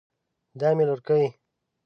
[0.59, 1.25] دا مې لورکۍ